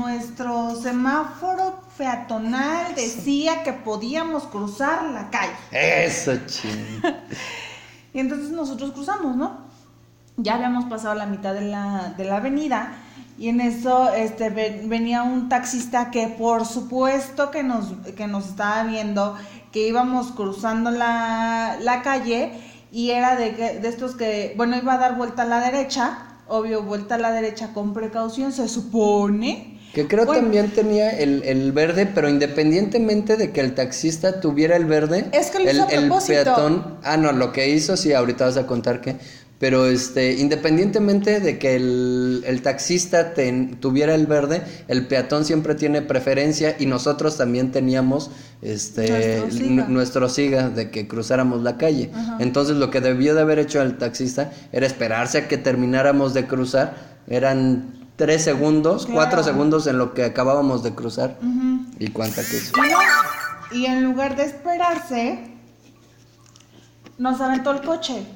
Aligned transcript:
nuestro 0.00 0.74
semáforo 0.80 1.80
peatonal 1.96 2.94
decía 2.94 3.62
que 3.62 3.72
podíamos 3.72 4.44
cruzar 4.44 5.04
la 5.04 5.30
calle. 5.30 5.52
Eso, 5.72 6.32
ching. 6.46 7.02
Y 8.14 8.20
entonces 8.20 8.50
nosotros 8.50 8.92
cruzamos, 8.92 9.36
¿no? 9.36 9.58
Ya 10.38 10.54
habíamos 10.54 10.86
pasado 10.86 11.14
la 11.14 11.26
mitad 11.26 11.52
de 11.52 11.60
la, 11.62 12.14
de 12.16 12.24
la 12.24 12.38
avenida 12.38 12.92
y 13.38 13.48
en 13.48 13.60
eso 13.60 14.12
este, 14.12 14.48
ven- 14.50 14.88
venía 14.88 15.22
un 15.22 15.48
taxista 15.48 16.10
que 16.10 16.26
por 16.28 16.64
supuesto 16.64 17.50
que 17.50 17.62
nos, 17.62 17.92
que 18.16 18.26
nos 18.26 18.46
estaba 18.48 18.82
viendo, 18.84 19.36
que 19.72 19.86
íbamos 19.86 20.32
cruzando 20.32 20.90
la, 20.90 21.76
la 21.80 22.02
calle 22.02 22.52
y 22.90 23.10
era 23.10 23.36
de, 23.36 23.54
que- 23.54 23.78
de 23.78 23.88
estos 23.88 24.14
que, 24.16 24.54
bueno, 24.56 24.76
iba 24.76 24.94
a 24.94 24.98
dar 24.98 25.16
vuelta 25.16 25.42
a 25.42 25.46
la 25.46 25.60
derecha, 25.60 26.18
obvio, 26.48 26.82
vuelta 26.82 27.16
a 27.16 27.18
la 27.18 27.30
derecha 27.32 27.74
con 27.74 27.92
precaución, 27.92 28.52
se 28.52 28.68
supone. 28.68 29.77
Que 29.94 30.06
creo 30.06 30.26
Bueno. 30.26 30.42
también 30.42 30.70
tenía 30.70 31.10
el, 31.18 31.42
el 31.44 31.72
verde, 31.72 32.06
pero 32.06 32.28
independientemente 32.28 33.36
de 33.36 33.50
que 33.52 33.60
el 33.60 33.74
taxista 33.74 34.40
tuviera 34.40 34.76
el 34.76 34.84
verde, 34.84 35.26
Es 35.32 35.46
que 35.50 35.58
lo 35.60 35.68
el, 35.70 35.76
hizo 35.76 35.86
a 35.86 35.90
el 35.90 36.06
propósito. 36.06 36.32
peatón, 36.44 36.98
ah 37.02 37.16
no, 37.16 37.32
lo 37.32 37.52
que 37.52 37.68
hizo, 37.70 37.96
sí, 37.96 38.12
ahorita 38.12 38.44
vas 38.44 38.56
a 38.58 38.66
contar 38.66 39.00
que, 39.00 39.16
pero 39.58 39.86
este, 39.86 40.34
independientemente 40.34 41.40
de 41.40 41.58
que 41.58 41.74
el, 41.74 42.44
el 42.46 42.62
taxista 42.62 43.34
ten- 43.34 43.80
tuviera 43.80 44.14
el 44.14 44.26
verde, 44.26 44.62
el 44.86 45.06
peatón 45.08 45.44
siempre 45.44 45.74
tiene 45.74 46.00
preferencia 46.02 46.76
y 46.78 46.86
nosotros 46.86 47.36
también 47.38 47.72
teníamos 47.72 48.30
este 48.62 49.08
Nuestro 49.08 49.50
siga. 49.50 49.66
n- 49.66 49.84
nuestro 49.88 50.28
siga 50.28 50.68
de 50.68 50.90
que 50.90 51.08
cruzáramos 51.08 51.62
la 51.62 51.76
calle. 51.76 52.10
Ajá. 52.14 52.36
Entonces 52.38 52.76
lo 52.76 52.90
que 52.90 53.00
debió 53.00 53.34
de 53.34 53.40
haber 53.40 53.58
hecho 53.58 53.82
el 53.82 53.96
taxista 53.98 54.52
era 54.70 54.86
esperarse 54.86 55.38
a 55.38 55.48
que 55.48 55.56
termináramos 55.58 56.34
de 56.34 56.46
cruzar, 56.46 56.94
eran 57.26 57.97
tres 58.18 58.44
segundos, 58.44 59.06
Claro. 59.06 59.14
cuatro 59.16 59.42
segundos 59.44 59.86
en 59.86 59.96
lo 59.96 60.12
que 60.12 60.24
acabábamos 60.24 60.82
de 60.82 60.94
cruzar. 60.94 61.38
¿Y 61.98 62.08
cuánta 62.10 62.42
que 62.42 62.56
es? 62.58 62.72
Y 63.72 63.86
en 63.86 64.04
lugar 64.04 64.36
de 64.36 64.44
esperarse, 64.44 65.50
nos 67.16 67.40
aventó 67.40 67.70
el 67.70 67.80
coche. 67.80 68.26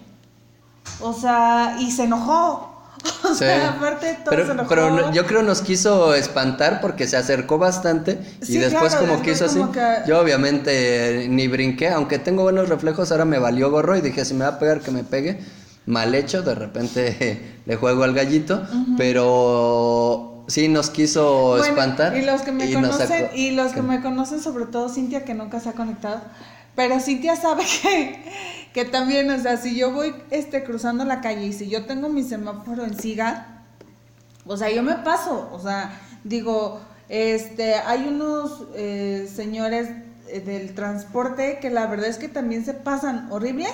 O 1.01 1.12
sea, 1.12 1.77
y 1.81 1.91
se 1.91 2.05
enojó. 2.05 2.70
O 3.25 3.29
Sí. 3.34 3.39
sea, 3.39 3.70
aparte 3.70 4.07
de 4.07 4.15
todo 4.15 4.25
pero, 4.31 4.47
se 4.47 4.53
enojó. 4.53 4.69
pero 4.69 5.12
yo 5.12 5.27
creo 5.27 5.42
nos 5.42 5.61
quiso 5.62 6.14
espantar 6.14 6.81
porque 6.81 7.07
se 7.09 7.17
acercó 7.17 7.57
bastante 7.59 8.20
y 8.42 8.45
Sí, 8.45 8.59
después 8.59 8.92
claro, 8.95 9.09
como 9.09 9.23
quiso 9.23 9.47
como 9.47 9.64
así. 9.64 9.73
que- 9.73 9.97
Yo 10.09 10.20
obviamente 10.20 11.25
eh, 11.25 11.29
ni 11.29 11.48
brinqué, 11.48 11.89
aunque 11.89 12.19
tengo 12.20 12.42
buenos 12.42 12.69
reflejos, 12.69 13.11
ahora 13.11 13.25
me 13.25 13.39
valió 13.39 13.70
gorro 13.70 13.97
y 13.97 14.03
dije 14.03 14.25
si 14.25 14.35
me 14.35 14.45
va 14.45 14.53
a 14.53 14.59
pegar 14.59 14.81
que 14.81 14.91
me 14.92 15.03
pegue. 15.03 15.41
Mal 15.87 16.15
hecho, 16.15 16.43
de 16.43 16.55
repente 16.55 17.59
le 17.67 17.77
juego 17.77 18.05
al 18.05 18.15
gallito, 18.15 18.67
pero 18.97 20.45
sí 20.47 20.69
nos 20.69 20.91
quiso 20.91 21.51
Bueno, 21.51 21.65
espantar. 21.65 22.17
Y 22.17 22.23
los 22.23 22.43
que 22.43 22.53
me 22.53 22.73
conocen, 22.73 23.31
y 23.35 23.51
los 23.53 23.73
que 23.73 23.83
me 23.83 24.01
conocen, 24.01 24.41
sobre 24.41 24.67
todo 24.67 24.89
Cintia, 24.89 25.25
que 25.25 25.35
nunca 25.35 25.61
se 25.61 25.71
ha 25.71 25.73
conectado. 25.73 26.21
Pero 26.75 27.01
Cintia 27.01 27.37
sabe 27.37 27.65
que, 27.83 28.23
que 28.73 28.85
también, 28.85 29.31
o 29.31 29.39
sea, 29.41 29.57
si 29.57 29.77
yo 29.77 29.93
voy 29.93 30.15
este, 30.31 30.65
cruzando 30.65 31.05
la 31.05 31.21
calle 31.21 31.47
y 31.47 31.53
si 31.53 31.69
yo 31.69 31.85
tengo 31.85 32.09
mi 32.09 32.23
semáforo 32.23 32.85
en 32.85 32.99
siga, 32.99 33.65
o 34.47 34.57
sea, 34.57 34.71
yo 34.71 34.83
me 34.83 34.95
paso. 34.97 35.51
O 35.53 35.59
sea, 35.61 36.01
digo, 36.25 36.81
este, 37.09 37.75
hay 37.75 38.07
unos 38.07 38.65
eh, 38.75 39.29
señores 39.33 39.89
eh, 40.29 40.41
del 40.41 40.75
transporte 40.75 41.59
que 41.61 41.71
la 41.71 41.87
verdad 41.87 42.09
es 42.09 42.19
que 42.19 42.29
también 42.29 42.65
se 42.65 42.75
pasan 42.75 43.29
horrible. 43.31 43.67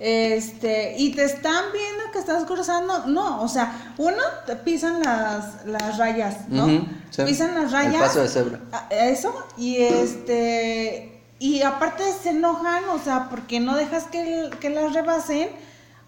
Este, 0.00 0.94
y 0.96 1.12
te 1.14 1.24
están 1.24 1.64
viendo 1.72 2.12
que 2.12 2.18
estás 2.20 2.44
cruzando, 2.44 3.06
no, 3.06 3.42
o 3.42 3.48
sea, 3.48 3.92
uno 3.98 4.16
te 4.46 4.54
pisan 4.56 5.02
las, 5.02 5.64
las 5.66 5.98
rayas, 5.98 6.48
¿no? 6.48 6.66
Sí. 7.10 7.22
Pisan 7.26 7.54
las 7.54 7.64
El 7.64 7.70
rayas. 7.72 8.02
paso 8.02 8.20
de 8.22 8.28
cebra. 8.28 8.60
a- 8.72 8.86
Eso, 8.94 9.34
y 9.56 9.76
este, 9.78 11.20
y 11.40 11.62
aparte 11.62 12.04
se 12.22 12.30
enojan, 12.30 12.84
o 12.90 12.98
sea, 13.02 13.28
porque 13.28 13.58
no 13.60 13.76
dejas 13.76 14.04
que, 14.04 14.50
que 14.60 14.70
las 14.70 14.92
rebasen. 14.92 15.48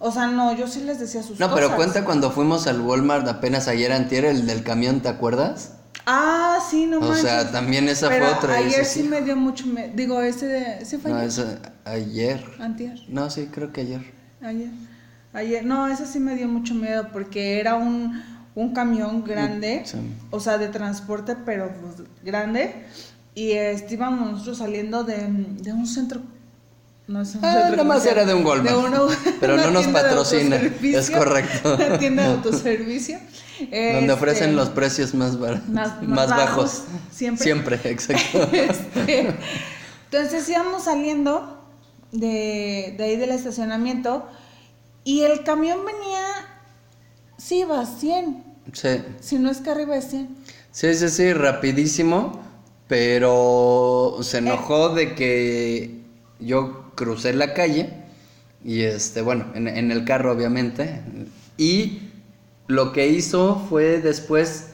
O 0.03 0.11
sea, 0.11 0.29
no, 0.29 0.55
yo 0.55 0.67
sí 0.67 0.81
les 0.83 0.99
decía 0.99 1.23
sus 1.23 1.39
No, 1.39 1.51
cosas. 1.51 1.65
pero 1.67 1.77
cuenta 1.77 2.05
cuando 2.07 2.31
fuimos 2.31 2.67
al 2.67 2.81
Walmart 2.81 3.29
apenas 3.29 3.69
ayer 3.69 3.93
antier, 3.93 4.25
el 4.25 4.47
del 4.47 4.63
camión, 4.65 5.01
¿te 5.01 5.09
acuerdas? 5.11 5.73
Ah, 6.07 6.59
sí, 6.71 6.87
no 6.87 6.99
O 6.99 7.01
manches. 7.03 7.21
sea, 7.23 7.51
también 7.53 7.89
esa 7.89 8.09
Pero 8.09 8.27
fue 8.27 8.35
otra. 8.37 8.55
Ayer 8.57 8.85
sí 8.85 9.03
me 9.03 9.21
dio 9.23 9.37
mucho, 9.37 9.67
me- 9.67 9.89
digo, 9.89 10.21
ese 10.23 10.47
de, 10.47 10.85
¿sí 10.85 10.97
fue 10.99 11.11
No, 11.11 11.19
ayer? 11.19 11.29
esa- 11.29 11.73
ayer. 11.85 12.45
Antier, 12.59 12.99
No, 13.09 13.31
sí, 13.31 13.49
creo 13.53 13.73
que 13.73 13.83
ayer. 13.83 14.13
ayer, 14.43 14.71
ayer, 15.33 15.65
no, 15.65 15.89
ese 15.89 16.07
sí 16.07 16.19
me 16.21 16.35
dio 16.37 16.49
mucho 16.49 16.75
miedo 16.75 17.09
porque 17.13 17.61
era 17.61 17.77
un, 17.77 18.23
un 18.55 18.73
camión 18.75 19.23
grande, 19.25 19.83
Sí. 19.85 19.99
o 20.31 20.41
sea, 20.41 20.59
de 20.59 20.69
transporte, 20.69 21.37
pero 21.45 21.71
pues, 21.81 22.09
grande, 22.25 22.75
y 23.35 23.53
este, 23.53 23.95
íbamos 23.95 24.33
nosotros 24.33 24.59
saliendo 24.59 25.05
de, 25.05 25.29
de 25.29 25.73
un 25.73 25.87
centro, 25.87 26.23
no 27.11 27.23
es 27.23 27.35
un 27.35 27.45
Ah, 27.45 27.69
nada 27.71 27.85
más 27.85 28.07
era 28.07 28.25
de 28.25 28.33
un 28.35 28.45
Walmart. 28.47 28.77
una- 28.87 29.01
Pero 29.41 29.55
una 29.55 29.65
no 29.67 29.71
nos 29.73 29.87
de 29.87 29.93
patrocina, 29.93 30.57
es 30.57 31.11
correcto. 31.11 31.75
Una 31.77 31.99
tienda 31.99 32.23
de 32.25 32.29
autoservicio. 32.35 33.19
Donde 33.59 33.99
Este, 34.01 34.13
ofrecen 34.13 34.57
los 34.57 34.71
precios 34.71 35.13
más, 35.15 35.37
más- 35.39 35.69
más, 35.69 36.03
más 36.03 36.29
bajos. 36.31 36.39
bajos, 36.39 36.83
siempre. 37.11 37.45
Siempre, 37.45 37.81
exacto. 37.85 38.49
Este, 38.53 39.35
entonces 40.11 40.49
íbamos 40.49 40.85
saliendo 40.85 41.63
de, 42.13 42.95
de 42.97 43.05
ahí 43.05 43.17
del 43.17 43.31
estacionamiento 43.31 44.27
y 45.05 45.23
el 45.23 45.45
camión 45.45 45.81
venía, 45.85 46.23
sí 47.37 47.61
iba 47.61 47.81
a 47.81 47.87
100, 47.87 48.45
Sí. 48.73 49.03
si 49.21 49.39
no 49.39 49.51
es 49.51 49.59
que 49.59 49.71
arriba 49.71 49.95
de 49.97 50.03
100. 50.03 50.37
Sí, 50.73 50.95
sí, 50.95 51.09
sí, 51.09 51.33
rapidísimo, 51.33 52.41
pero 52.89 54.19
se 54.23 54.39
enojó 54.39 54.91
de 54.91 55.15
que 55.15 56.00
yo 56.41 56.93
crucé 56.95 57.33
la 57.35 57.55
calle 57.55 57.91
y 58.65 58.83
este, 58.83 59.23
bueno, 59.23 59.47
en, 59.55 59.69
en 59.69 59.91
el 59.91 60.05
carro 60.05 60.33
obviamente, 60.33 61.01
y 61.57 62.11
lo 62.67 62.93
que 62.93 63.09
hizo 63.09 63.67
fue 63.69 64.01
después, 64.01 64.67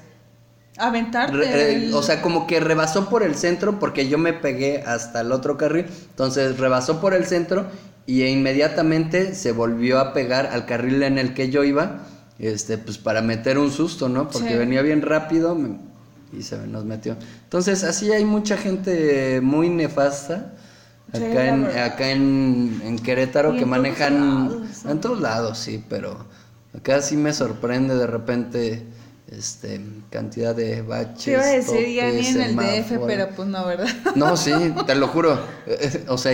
Aventarte. 0.79 1.37
re- 1.37 1.73
eh, 1.89 1.91
o 1.95 2.03
sea, 2.03 2.21
como 2.21 2.47
que 2.47 2.61
rebasó 2.61 3.09
por 3.09 3.23
el 3.23 3.35
centro 3.37 3.79
porque 3.79 4.09
yo 4.09 4.19
me 4.19 4.33
pegué 4.35 4.83
hasta 4.83 5.21
el 5.23 5.33
otro 5.33 5.57
carril, 5.57 5.87
entonces 6.11 6.59
rebasó 6.59 7.01
por 7.01 7.15
el 7.15 7.25
centro 7.27 7.67
y 8.07 8.25
inmediatamente 8.25 9.35
se 9.35 9.53
volvió 9.53 9.99
a 9.99 10.13
pegar 10.13 10.47
al 10.47 10.67
carril 10.67 11.03
en 11.03 11.19
el 11.19 11.33
que 11.35 11.49
yo 11.51 11.65
iba, 11.65 12.07
este, 12.39 12.77
pues 12.79 12.99
para 12.99 13.23
meter 13.23 13.59
un 13.59 13.71
susto, 13.73 14.09
¿no? 14.09 14.29
Porque 14.29 14.51
Sí. 14.51 14.55
venía 14.55 14.83
bien 14.83 15.01
rápido 15.03 15.55
me- 15.55 15.79
y 16.37 16.43
se 16.43 16.59
nos 16.67 16.85
metió. 16.85 17.17
Entonces, 17.45 17.83
así 17.85 18.13
hay 18.13 18.25
mucha 18.25 18.57
gente 18.59 19.41
muy 19.43 19.71
nefasta 19.71 20.53
acá, 21.13 21.49
en, 21.49 21.65
acá 21.67 22.11
en, 22.11 22.81
en 22.85 22.99
Querétaro 22.99 23.57
que 23.57 23.65
en 23.65 23.71
todos 23.71 23.71
manejan 23.71 24.49
lados, 24.49 24.85
en 24.85 25.01
todos 25.01 25.21
lados, 25.21 25.59
sí, 25.59 25.85
pero 25.89 26.27
acá 26.75 27.01
sí 27.03 27.17
me 27.17 27.33
sorprende 27.33 27.95
de 27.97 28.07
repente 28.07 28.87
este 29.29 29.81
cantidad 30.11 30.55
de 30.55 30.83
baches. 30.83 31.25
Te 31.25 31.31
iba 31.33 31.43
a 31.43 31.47
decir 31.47 31.89
ya 31.95 32.11
ni 32.13 32.27
en 32.27 32.41
el 32.41 32.57
DF, 32.57 32.99
pero 33.07 33.29
pues 33.35 33.49
no, 33.49 33.67
¿verdad? 33.67 33.89
No, 34.15 34.37
sí, 34.37 34.53
te 34.87 34.95
lo 34.95 35.09
juro. 35.09 35.39
Eh, 35.67 36.05
O 36.09 36.19
sea, 36.19 36.33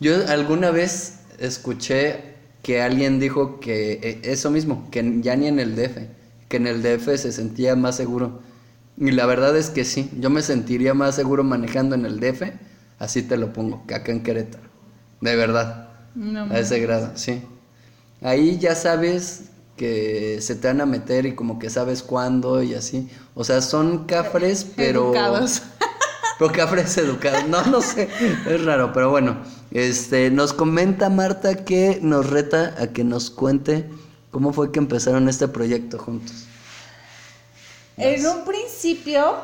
yo 0.00 0.14
alguna 0.28 0.70
vez 0.70 1.20
escuché 1.38 2.34
que 2.62 2.80
alguien 2.80 3.20
dijo 3.20 3.60
que 3.60 3.92
eh, 4.02 4.20
eso 4.24 4.50
mismo, 4.50 4.88
que 4.90 5.20
ya 5.20 5.36
ni 5.36 5.48
en 5.48 5.58
el 5.60 5.76
DF, 5.76 5.98
que 6.48 6.56
en 6.56 6.66
el 6.66 6.82
DF 6.82 7.06
se 7.16 7.32
sentía 7.32 7.76
más 7.76 7.96
seguro. 7.96 8.40
Y 8.96 9.10
la 9.10 9.26
verdad 9.26 9.56
es 9.56 9.70
que 9.70 9.84
sí, 9.84 10.10
yo 10.18 10.30
me 10.30 10.40
sentiría 10.42 10.94
más 10.94 11.16
seguro 11.16 11.44
manejando 11.44 11.94
en 11.94 12.06
el 12.06 12.20
DF, 12.20 12.42
así 12.98 13.22
te 13.22 13.36
lo 13.36 13.52
pongo, 13.52 13.86
que 13.86 13.94
acá 13.94 14.12
en 14.12 14.22
Querétaro. 14.22 14.64
De 15.20 15.36
verdad, 15.36 15.88
No, 16.14 16.44
a 16.44 16.58
ese 16.58 16.80
grado, 16.80 17.12
sí. 17.14 17.42
Ahí 18.20 18.58
ya 18.58 18.74
sabes 18.74 19.50
que 19.76 20.38
se 20.40 20.54
te 20.54 20.68
van 20.68 20.80
a 20.80 20.86
meter 20.86 21.26
y 21.26 21.34
como 21.34 21.58
que 21.58 21.70
sabes 21.70 22.02
cuándo 22.02 22.62
y 22.62 22.74
así. 22.74 23.10
O 23.34 23.44
sea, 23.44 23.60
son 23.60 24.06
cafres, 24.06 24.64
pero... 24.76 25.06
Educados. 25.06 25.62
Pero 26.36 26.50
cafres 26.50 26.98
educados. 26.98 27.46
No, 27.46 27.64
no 27.66 27.80
sé. 27.80 28.08
Es 28.48 28.64
raro, 28.64 28.92
pero 28.92 29.08
bueno. 29.08 29.36
Este, 29.70 30.32
nos 30.32 30.52
comenta 30.52 31.08
Marta 31.08 31.64
que 31.64 32.00
nos 32.02 32.28
reta 32.28 32.74
a 32.76 32.88
que 32.88 33.04
nos 33.04 33.30
cuente 33.30 33.88
cómo 34.32 34.52
fue 34.52 34.72
que 34.72 34.80
empezaron 34.80 35.28
este 35.28 35.46
proyecto 35.46 35.96
juntos. 35.96 36.46
En 37.96 38.26
un 38.26 38.44
principio, 38.44 39.36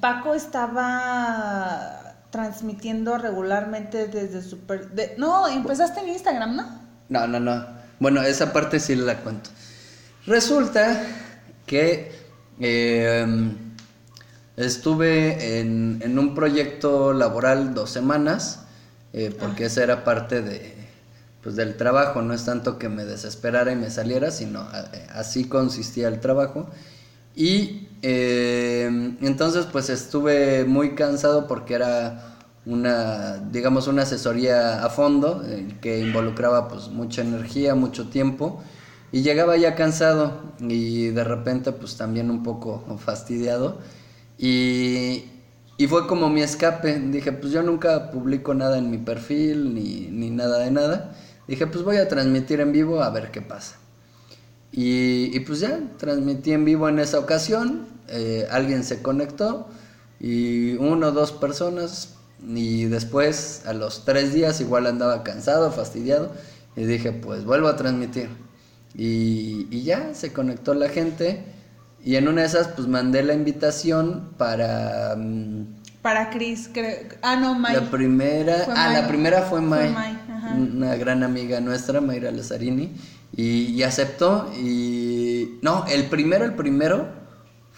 Paco 0.00 0.34
estaba 0.34 2.05
transmitiendo 2.40 3.16
regularmente 3.16 4.08
desde 4.08 4.42
super... 4.42 4.90
de- 4.90 5.14
no, 5.16 5.48
empezaste 5.48 6.00
en 6.00 6.10
Instagram, 6.10 6.54
¿no? 6.54 6.80
No, 7.08 7.26
no, 7.26 7.40
no. 7.40 7.66
Bueno, 7.98 8.20
esa 8.20 8.52
parte 8.52 8.78
sí 8.78 8.94
la 8.94 9.20
cuento. 9.20 9.48
Resulta 10.26 11.00
que 11.64 12.12
eh, 12.60 13.26
estuve 14.58 15.60
en, 15.60 16.00
en 16.04 16.18
un 16.18 16.34
proyecto 16.34 17.14
laboral 17.14 17.72
dos 17.72 17.88
semanas, 17.88 18.60
eh, 19.14 19.34
porque 19.40 19.64
esa 19.64 19.82
era 19.82 20.04
parte 20.04 20.42
de, 20.42 20.74
pues, 21.42 21.56
del 21.56 21.78
trabajo. 21.78 22.20
No 22.20 22.34
es 22.34 22.44
tanto 22.44 22.78
que 22.78 22.90
me 22.90 23.06
desesperara 23.06 23.72
y 23.72 23.76
me 23.76 23.88
saliera, 23.88 24.30
sino 24.30 24.60
a- 24.60 24.90
así 25.14 25.48
consistía 25.48 26.08
el 26.08 26.20
trabajo. 26.20 26.68
Y 27.34 27.85
eh, 28.08 29.16
entonces 29.20 29.66
pues 29.66 29.90
estuve 29.90 30.64
muy 30.64 30.94
cansado 30.94 31.48
porque 31.48 31.74
era 31.74 32.36
una, 32.64 33.38
digamos, 33.50 33.88
una 33.88 34.02
asesoría 34.02 34.84
a 34.84 34.90
fondo 34.90 35.42
eh, 35.44 35.76
que 35.80 35.98
involucraba 35.98 36.68
pues 36.68 36.88
mucha 36.88 37.22
energía, 37.22 37.74
mucho 37.74 38.08
tiempo 38.08 38.62
y 39.10 39.22
llegaba 39.22 39.56
ya 39.56 39.74
cansado 39.74 40.40
y 40.60 41.08
de 41.08 41.24
repente 41.24 41.72
pues 41.72 41.96
también 41.96 42.30
un 42.30 42.44
poco 42.44 42.84
fastidiado 42.98 43.78
y, 44.38 45.24
y 45.76 45.86
fue 45.88 46.06
como 46.06 46.28
mi 46.30 46.42
escape. 46.42 47.00
Dije, 47.10 47.32
pues 47.32 47.52
yo 47.52 47.62
nunca 47.64 48.12
publico 48.12 48.54
nada 48.54 48.78
en 48.78 48.88
mi 48.88 48.98
perfil 48.98 49.74
ni, 49.74 50.08
ni 50.12 50.30
nada 50.30 50.58
de 50.58 50.70
nada. 50.70 51.16
Dije, 51.48 51.66
pues 51.66 51.82
voy 51.82 51.96
a 51.96 52.06
transmitir 52.06 52.60
en 52.60 52.70
vivo 52.72 53.02
a 53.02 53.10
ver 53.10 53.32
qué 53.32 53.42
pasa. 53.42 53.78
Y, 54.72 55.34
y 55.34 55.40
pues 55.40 55.60
ya, 55.60 55.80
transmití 55.96 56.52
en 56.52 56.64
vivo 56.64 56.88
en 56.88 56.98
esa 56.98 57.18
ocasión. 57.18 57.95
Eh, 58.08 58.46
alguien 58.50 58.84
se 58.84 59.02
conectó 59.02 59.68
y 60.20 60.74
uno 60.74 61.08
o 61.08 61.12
dos 61.12 61.32
personas. 61.32 62.14
Y 62.46 62.84
después, 62.84 63.62
a 63.66 63.72
los 63.72 64.04
tres 64.04 64.32
días, 64.34 64.60
igual 64.60 64.86
andaba 64.86 65.22
cansado, 65.24 65.72
fastidiado. 65.72 66.32
Y 66.76 66.84
dije, 66.84 67.12
pues 67.12 67.44
vuelvo 67.44 67.68
a 67.68 67.76
transmitir. 67.76 68.28
Y, 68.94 69.66
y 69.70 69.82
ya, 69.84 70.14
se 70.14 70.32
conectó 70.32 70.74
la 70.74 70.88
gente. 70.88 71.44
Y 72.04 72.16
en 72.16 72.28
una 72.28 72.42
de 72.42 72.46
esas, 72.48 72.68
pues 72.68 72.86
mandé 72.88 73.22
la 73.22 73.34
invitación 73.34 74.30
para... 74.38 75.16
mm, 75.16 75.64
Para 76.02 76.30
Chris, 76.30 76.68
creo. 76.72 77.08
Ah, 77.22 77.36
no, 77.36 77.54
May. 77.58 77.74
la 77.74 77.90
primera, 77.90 78.58
Fue 78.64 78.74
ah, 78.76 78.92
May. 78.92 79.02
la 79.02 79.08
primera 79.08 79.42
fue 79.42 79.60
Fue 79.60 79.60
May, 79.60 79.90
May, 79.90 80.18
ajá. 80.30 80.54
una 80.54 80.94
gran 80.96 81.22
amiga 81.24 81.60
nuestra, 81.60 82.00
Mayra 82.00 82.30
Lazzarini, 82.30 82.92
y, 83.34 83.72
y 83.72 83.82
aceptó. 83.82 84.50
Y 84.56 85.58
no, 85.62 85.84
el 85.86 86.04
primero, 86.08 86.44
el 86.44 86.54
primero 86.54 87.08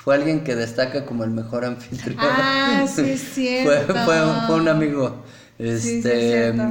fue 0.09 0.15
alguien 0.15 0.43
que 0.43 0.57
destaca 0.57 1.05
como 1.05 1.23
el 1.23 1.31
mejor 1.31 1.67
anfitrión. 1.67 2.17
Ah, 2.19 2.87
sí 2.89 3.03
es 3.03 3.21
fue, 3.25 3.35
cierto. 3.35 3.93
fue, 4.07 4.17
fue 4.47 4.57
un 4.57 4.67
amigo. 4.69 5.23
Sí, 5.59 5.79
sí, 5.79 5.97
Este, 5.99 6.19
es 6.47 6.55
cierto. 6.55 6.63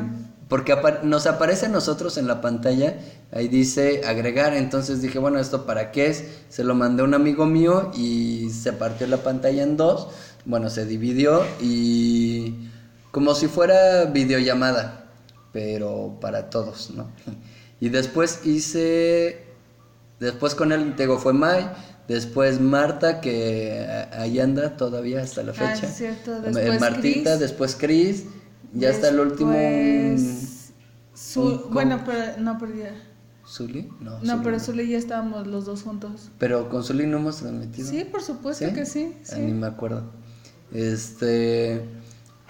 porque 0.50 0.72
apa- 0.72 1.01
nos 1.04 1.28
aparece 1.28 1.68
a 1.68 1.69
nosotros 1.69 2.18
en 2.18 2.25
la 2.25 2.42
pantalla, 2.42 2.98
ahí 3.31 3.48
dice 3.48 4.01
agregar, 4.07 4.56
entonces 4.56 5.04
dije, 5.04 5.19
bueno, 5.19 5.38
¿esto 5.38 5.68
para 5.68 5.92
qué 5.92 6.07
es? 6.07 6.24
Se 6.50 6.63
lo 6.63 6.74
mandé 6.74 7.04
a 7.04 7.06
un 7.06 7.13
amigo 7.13 7.45
mío 7.45 7.92
y 7.95 8.50
se 8.50 8.74
partió 8.74 9.06
la 9.06 9.18
pantalla 9.18 9.62
en 9.62 9.78
dos, 9.78 10.07
bueno, 10.45 10.72
se 10.72 10.88
dividió 10.88 11.44
y 11.62 12.56
como 13.12 13.36
si 13.36 13.45
fuera 13.48 14.06
videollamada, 14.06 15.06
pero 15.54 16.18
para 16.19 16.50
todos, 16.50 16.90
¿no? 16.90 17.07
Y 17.80 17.90
después 17.90 18.48
hice, 18.48 19.44
después 20.19 20.56
con 20.56 20.72
él, 20.72 20.95
te 20.95 21.04
digo, 21.04 21.19
fue 21.19 21.33
May, 21.33 21.69
después 22.07 22.59
Marta, 22.62 23.21
que 23.21 23.86
ahí 24.13 24.39
anda 24.39 24.77
todavía 24.77 25.21
hasta 25.21 25.44
la 25.44 25.51
Ah, 25.51 25.56
fecha. 25.56 25.88
es 25.88 25.95
cierto, 25.95 26.38
Eh, 26.38 26.42
después 26.51 26.80
Martita, 26.80 27.30
Chris. 27.31 27.39
después 27.39 27.75
Chris, 27.80 28.25
ya 28.74 28.89
está 28.89 29.09
el 29.09 29.19
último... 29.19 29.54
Su- 31.13 31.42
un 31.42 31.74
bueno, 31.74 32.01
pero 32.06 32.38
no, 32.39 32.57
pero 32.59 32.75
ya. 32.75 32.94
¿Zuli? 33.48 33.89
No, 34.01 34.19
No, 34.19 34.33
Zuli 34.33 34.42
pero 34.44 34.59
solo 34.59 34.81
ya 34.83 34.98
estábamos 34.98 35.48
los 35.48 35.65
dos 35.65 35.83
juntos. 35.83 36.30
Pero 36.38 36.69
con 36.69 36.83
Zuli 36.83 37.07
no 37.07 37.18
hemos 37.18 37.38
transmitido. 37.38 37.89
Sí, 37.89 38.04
por 38.06 38.21
supuesto 38.21 38.65
que 38.74 38.86
sí. 38.86 39.13
Ah, 39.15 39.19
sí. 39.24 39.39
ni 39.39 39.54
me 39.54 39.68
acuerdo. 39.68 40.04
Este. 40.74 41.81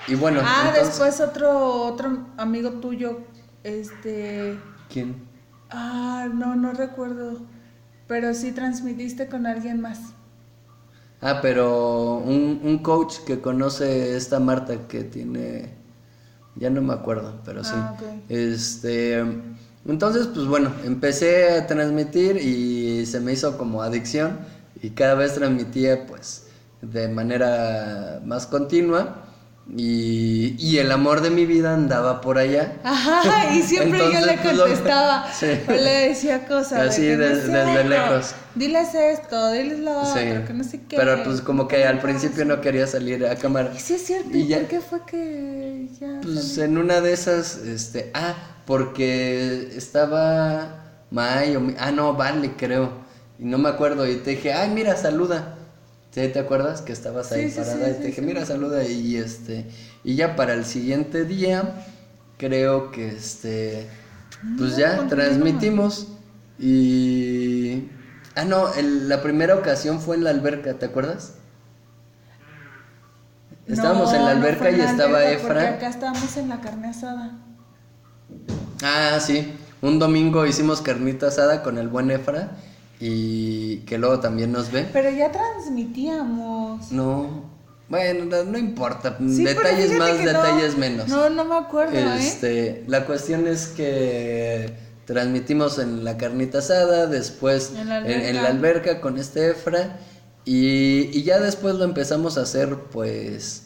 Y 0.08 0.16
bueno. 0.16 0.42
ah, 0.44 0.66
entonces- 0.70 0.88
después 1.00 1.22
otro 1.22 1.84
otro 1.86 2.28
amigo 2.38 2.72
tuyo, 2.74 3.20
este, 3.64 4.58
¿Quién? 4.92 5.16
ah, 5.70 6.28
no, 6.34 6.56
no 6.56 6.74
recuerdo, 6.74 7.42
pero 8.08 8.34
sí 8.34 8.52
transmitiste 8.52 9.28
con 9.28 9.46
alguien 9.46 9.82
más. 9.82 10.00
Ah, 11.22 11.40
pero 11.42 12.18
un, 12.18 12.62
un 12.64 12.78
coach 12.80 13.18
que 13.26 13.40
conoce 13.40 14.16
esta 14.16 14.40
Marta 14.40 14.88
que 14.88 15.04
tiene. 15.04 15.74
Ya 16.56 16.70
no 16.70 16.82
me 16.82 16.94
acuerdo, 16.94 17.40
pero 17.44 17.64
sí. 17.64 17.74
Ah. 17.74 17.96
Este. 18.30 19.24
Entonces, 19.86 20.28
pues 20.28 20.46
bueno, 20.48 20.72
empecé 20.84 21.58
a 21.58 21.68
transmitir 21.68 22.38
y 22.38 23.06
se 23.06 23.20
me 23.20 23.34
hizo 23.34 23.58
como 23.58 23.82
adicción. 23.82 24.38
Y 24.82 24.92
cada 24.92 25.16
vez 25.16 25.34
transmitía, 25.34 26.06
pues, 26.06 26.48
de 26.82 27.08
manera 27.08 28.22
más 28.26 28.46
continua. 28.46 29.27
Y, 29.76 30.56
y 30.60 30.78
el 30.78 30.92
amor 30.94 31.20
de 31.22 31.30
mi 31.30 31.46
vida 31.46 31.74
andaba 31.74 32.22
por 32.22 32.38
allá. 32.38 32.78
Ajá, 32.86 33.54
y 33.54 33.62
siempre 33.64 34.00
yo 34.00 34.26
le 34.26 34.38
pues, 34.38 34.56
lo- 34.56 34.64
contestaba, 34.64 35.28
Sí. 35.38 35.48
o 35.68 35.72
le 35.72 36.08
decía 36.10 36.48
cosas. 36.48 36.82
de 36.84 36.88
Así, 36.90 37.02
no 37.02 37.18
sé 37.18 37.52
desde 37.52 37.84
lejos. 37.84 38.34
Diles 38.56 38.96
esto, 38.96 39.52
diles 39.52 39.80
lo 39.80 40.06
Sí. 40.06 40.20
otro, 40.30 40.46
que 40.46 40.54
no 40.54 40.64
sé 40.64 40.82
qué. 40.88 40.96
Pero 40.96 41.22
pues 41.24 41.42
como 41.42 41.68
que 41.68 41.84
al 41.86 42.00
principio 42.00 42.46
no 42.46 42.62
quería 42.62 42.88
salir 42.88 43.26
a 43.26 43.36
cámara. 43.36 43.74
Y 43.76 43.80
sí 43.80 43.96
es 43.96 44.06
cierto, 44.06 44.30
Y 44.32 44.44
¿y 44.44 44.48
ya- 44.48 44.60
por 44.60 44.68
qué 44.68 44.80
fue 44.80 45.00
que 45.06 45.90
ya 46.00 46.22
Pues 46.24 46.58
en 46.60 46.78
una 46.78 47.02
de 47.02 47.12
esas, 47.12 47.58
este, 47.58 48.10
ah, 48.14 48.36
porque 48.66 49.70
estaba 49.76 50.86
May 51.12 51.56
o 51.58 51.62
ah, 51.78 51.92
no, 51.92 52.14
Vale, 52.14 52.52
creo. 52.58 52.92
Y 53.38 53.44
no 53.44 53.58
me 53.58 53.68
acuerdo. 53.68 54.08
Y 54.10 54.16
te 54.16 54.32
dije, 54.32 54.54
ay, 54.54 54.70
mira, 54.70 54.96
saluda. 54.96 55.56
¿Sí 56.12 56.28
te 56.30 56.40
acuerdas 56.40 56.82
que 56.82 56.94
estabas 56.94 57.32
ahí 57.32 57.50
Sí, 57.52 57.58
parada? 57.60 57.86
sí, 57.88 57.92
y 57.92 58.02
te 58.02 58.08
dije, 58.08 58.22
mira, 58.22 58.46
saluda. 58.46 58.84
Y 58.86 59.18
este, 59.18 59.66
y 60.04 60.16
ya 60.16 60.36
para 60.36 60.54
el 60.54 60.66
siguiente 60.66 61.26
día, 61.26 61.86
creo 62.38 62.92
que 62.92 63.10
este, 63.10 63.88
pues 64.58 64.72
No, 64.72 64.78
ya 64.80 65.08
transmitimos. 65.08 66.08
Y. 66.60 67.90
Ah, 68.36 68.46
no, 68.46 68.74
el- 68.74 69.10
la 69.10 69.22
primera 69.22 69.56
ocasión 69.56 70.00
fue 70.02 70.16
en 70.16 70.24
la 70.24 70.32
alberca, 70.32 70.74
¿te 70.76 70.86
acuerdas? 70.88 71.34
Estábamos 73.68 74.14
en 74.14 74.24
la 74.26 74.34
no 74.34 74.40
alberca 74.40 74.72
y 74.72 74.80
estaba 74.80 75.20
alberca, 75.20 75.42
Porque 75.44 75.60
Efra. 75.60 75.70
acá 75.76 75.88
estábamos 75.90 76.38
en 76.38 76.50
la 76.50 76.62
carne 76.62 76.88
asada. 76.88 77.32
Ah, 78.82 79.20
sí. 79.20 79.54
Un 79.82 80.00
domingo 80.00 80.46
hicimos 80.46 80.82
carnita 80.82 81.28
asada 81.28 81.62
con 81.64 81.78
el 81.78 81.88
buen 81.90 82.10
Efra 82.10 82.52
y 83.00 83.78
que 83.80 83.98
luego 83.98 84.20
también 84.20 84.52
nos 84.52 84.72
ve. 84.72 84.88
Pero 84.92 85.10
ya 85.12 85.32
transmitíamos. 85.32 86.92
No, 86.92 87.44
bueno, 87.90 88.26
no, 88.26 88.44
no 88.44 88.58
importa. 88.58 89.18
Sí, 89.20 89.44
detalles 89.44 89.98
más, 89.98 90.18
no- 90.20 90.26
detalles 90.26 90.78
menos. 90.78 91.08
No, 91.08 91.30
no 91.30 91.46
me 91.46 91.56
acuerdo, 91.56 91.96
¿eh? 91.98 92.18
Este, 92.20 92.84
la 92.88 93.06
cuestión 93.06 93.48
es 93.48 93.68
que 93.68 94.74
transmitimos 95.06 95.80
en 95.80 96.04
la 96.04 96.18
carnita 96.18 96.58
asada, 96.60 97.08
después 97.08 97.72
En 97.76 97.88
la 97.88 98.00
en, 98.00 98.08
en 98.08 98.18
alberca. 98.38 98.42
la 98.42 98.50
alberca 98.50 99.02
con 99.02 99.18
este 99.18 99.52
Efra 99.52 100.00
y, 100.44 101.10
y 101.18 101.24
ya 101.24 101.40
después 101.40 101.76
lo 101.76 101.84
empezamos 101.86 102.38
a 102.38 102.42
hacer 102.42 102.76
pues 102.92 103.64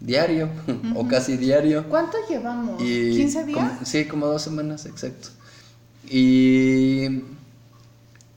diario 0.00 0.48
o 0.96 1.06
casi 1.06 1.36
diario. 1.36 1.84
¿Cuánto 1.88 2.16
llevamos? 2.28 2.80
Y 2.82 3.12
¿15 3.24 3.44
días? 3.44 3.58
como- 3.58 3.84
sí, 3.84 4.04
como 4.06 4.26
dos 4.26 4.42
semanas, 4.42 4.86
exacto. 4.86 5.28
Y, 6.08 7.22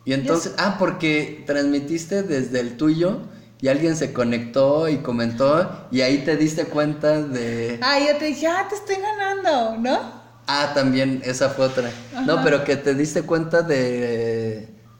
y 0.05 0.13
entonces, 0.13 0.53
ah, 0.57 0.75
porque 0.77 1.43
transmitiste 1.45 2.23
desde 2.23 2.59
el 2.59 2.77
tuyo 2.77 3.19
y 3.61 3.69
alguien 3.69 3.95
se 3.95 4.11
conectó 4.11 4.89
y 4.89 4.97
comentó 4.97 5.87
y 5.91 6.01
ahí 6.01 6.19
te 6.19 6.35
diste 6.35 6.65
cuenta 6.65 7.21
de... 7.21 7.79
Ah, 7.81 7.99
yo 7.99 8.17
te 8.17 8.25
dije, 8.25 8.47
ah, 8.47 8.65
te 8.67 8.75
estoy 8.75 8.97
ganando, 8.97 9.77
¿no? 9.77 10.23
Ah, 10.47 10.71
también, 10.73 11.21
esa 11.23 11.49
fue 11.49 11.67
otra. 11.67 11.89
No, 12.25 12.43
pero 12.43 12.65
que 12.65 12.75
te 12.75 12.93
diste 12.93 13.21
cuenta 13.21 13.61
de 13.61 14.32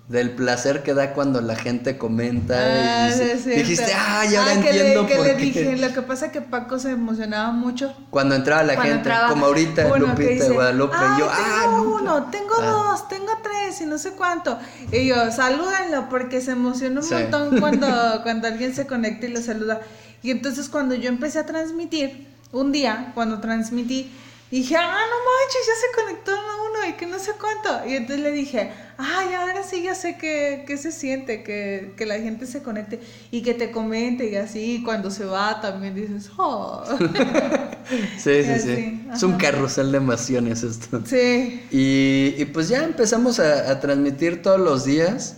del 0.10 0.31
placer 0.31 0.83
que 0.83 0.93
da 0.93 1.13
cuando 1.13 1.39
la 1.39 1.55
gente 1.55 1.98
comenta 1.98 2.55
Ah, 2.57 3.07
y 3.10 3.13
sí, 3.13 3.19
dice- 3.19 3.31
es 3.33 3.43
cierto. 3.43 3.60
dijiste, 3.62 3.93
ah, 3.95 4.25
ya 4.29 4.41
ahora 4.41 4.62
que 4.62 4.69
entiendo 4.69 5.01
le, 5.03 5.07
que 5.07 5.15
por 5.15 5.25
le 5.27 5.36
qué. 5.38 5.41
dije, 5.41 5.77
lo 5.77 5.93
que 5.93 6.01
pasa 6.01 6.31
que 6.31 6.41
Paco 6.41 6.77
se 6.77 6.91
emocionaba 6.91 7.51
mucho. 7.51 7.95
Cuando 8.10 8.36
entraba 8.36 8.63
la 8.63 8.75
cuando 8.75 8.93
gente, 8.95 9.10
entraba 9.10 9.29
como 9.29 9.45
ahorita 9.45 9.98
Lupita 9.98 10.29
dice, 10.29 10.50
Guadalupe, 10.51 10.95
"Ay, 11.00 11.07
y 11.15 11.19
yo, 11.19 11.25
tengo 11.27 11.31
ah, 11.31 11.77
Lupe". 11.77 12.01
uno, 12.03 12.24
tengo 12.31 12.53
Ah. 12.62 12.65
dos, 12.65 13.07
tengo 13.07 13.31
tres 13.41 13.79
y 13.79 13.86
no 13.86 13.98
sé 13.98 14.12
cuánto. 14.12 14.60
Y 14.91 15.07
yo, 15.07 15.31
salúdenlo 15.31 16.10
porque 16.10 16.41
se 16.41 16.51
emociona 16.51 17.00
un 17.00 17.05
Sí. 17.07 17.13
montón 17.13 17.60
cuando, 17.62 17.88
cuando 18.24 18.48
alguien 18.50 18.75
se 18.75 18.86
conecta 18.86 19.25
y 19.25 19.29
lo 19.29 19.41
saluda. 19.41 19.81
Y 20.22 20.31
entonces 20.31 20.67
cuando 20.67 20.95
yo 20.95 21.07
empecé 21.10 21.39
a 21.39 21.45
transmitir, 21.45 22.27
un 22.51 22.72
día, 22.74 23.12
cuando 23.15 23.39
transmití, 23.39 24.12
dije, 24.51 24.75
ah, 24.75 24.81
no 24.81 24.91
manches, 24.91 25.65
ya 25.65 25.74
se 25.79 26.01
conectó 26.03 26.31
uno 26.33 26.62
y 26.89 26.93
que 26.93 27.05
no 27.05 27.19
sé 27.19 27.31
cuánto. 27.39 27.87
Y 27.89 27.95
entonces 27.95 28.23
le 28.23 28.31
dije, 28.31 28.71
ay, 28.97 29.33
ahora 29.35 29.63
sí 29.63 29.83
ya 29.83 29.95
sé 29.95 30.17
que, 30.17 30.63
que 30.67 30.77
se 30.77 30.91
siente, 30.91 31.43
que, 31.43 31.93
que 31.97 32.05
la 32.05 32.15
gente 32.19 32.45
se 32.45 32.61
conecte 32.63 32.99
y 33.31 33.41
que 33.41 33.53
te 33.53 33.71
comente 33.71 34.29
y 34.29 34.35
así, 34.35 34.75
y 34.75 34.83
cuando 34.83 35.09
se 35.11 35.25
va 35.25 35.61
también 35.61 35.95
dices, 35.95 36.29
oh. 36.37 36.83
Sí, 38.17 38.43
sí, 38.43 38.59
sí. 38.59 39.07
Es 39.13 39.23
un 39.23 39.33
carrusel 39.37 39.91
de 39.91 39.97
emociones 39.97 40.63
esto. 40.63 41.01
sí. 41.05 41.61
Y, 41.71 42.33
y 42.37 42.45
pues 42.45 42.69
ya 42.69 42.83
empezamos 42.83 43.39
a, 43.39 43.69
a 43.71 43.79
transmitir 43.79 44.41
todos 44.41 44.59
los 44.59 44.85
días, 44.85 45.37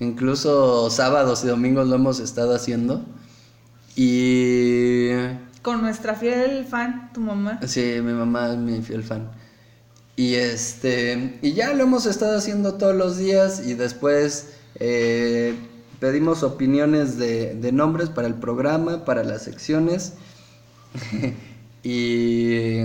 incluso 0.00 0.90
sábados 0.90 1.44
y 1.44 1.48
domingos 1.48 1.86
lo 1.88 1.94
hemos 1.96 2.18
estado 2.20 2.54
haciendo. 2.54 3.04
Y 3.96 5.10
Con 5.62 5.82
nuestra 5.82 6.14
fiel 6.14 6.64
fan, 6.64 7.10
tu 7.12 7.20
mamá. 7.20 7.60
sí, 7.66 8.00
mi 8.02 8.12
mamá 8.12 8.50
es 8.52 8.56
mi 8.58 8.82
fiel 8.82 9.02
fan. 9.04 9.30
Y 10.16 10.34
este, 10.34 11.38
y 11.42 11.54
ya 11.54 11.72
lo 11.74 11.84
hemos 11.84 12.06
estado 12.06 12.38
haciendo 12.38 12.74
todos 12.74 12.94
los 12.94 13.18
días 13.18 13.66
y 13.66 13.74
después 13.74 14.54
eh, 14.76 15.54
pedimos 15.98 16.42
opiniones 16.42 17.18
de, 17.18 17.54
de 17.54 17.72
nombres 17.72 18.10
para 18.10 18.28
el 18.28 18.34
programa, 18.34 19.04
para 19.04 19.24
las 19.24 19.42
secciones. 19.42 20.14
y, 21.82 22.78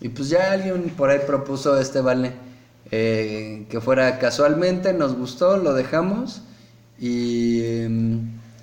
y 0.00 0.08
pues 0.14 0.28
ya 0.28 0.52
alguien 0.52 0.90
por 0.96 1.10
ahí 1.10 1.20
propuso 1.26 1.78
este 1.78 2.00
vale 2.00 2.32
eh, 2.90 3.66
que 3.70 3.80
fuera 3.80 4.18
casualmente, 4.18 4.92
nos 4.92 5.16
gustó, 5.16 5.56
lo 5.56 5.72
dejamos 5.72 6.42
y, 7.00 7.62